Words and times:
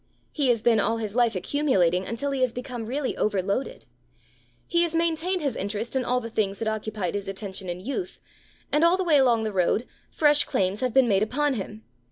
He 0.31 0.47
has 0.47 0.63
been 0.63 0.79
all 0.79 0.97
his 0.97 1.13
life 1.13 1.35
accumulating 1.35 2.07
until 2.07 2.31
he 2.31 2.41
has 2.41 2.53
become 2.53 2.87
really 2.87 3.15
overloaded. 3.17 3.85
He 4.65 4.81
has 4.81 4.95
maintained 4.95 5.41
his 5.43 5.55
interest 5.55 5.95
in 5.95 6.03
all 6.03 6.19
the 6.19 6.27
things 6.31 6.57
that 6.57 6.67
occupied 6.67 7.13
his 7.13 7.27
attention 7.27 7.69
in 7.69 7.79
youth; 7.79 8.19
and, 8.71 8.83
all 8.83 8.97
the 8.97 9.03
way 9.03 9.19
along 9.19 9.43
the 9.43 9.53
road, 9.53 9.85
fresh 10.09 10.43
claims 10.45 10.81
have 10.81 10.91
been 10.91 11.07
made 11.07 11.21
upon 11.21 11.53
him. 11.53 11.83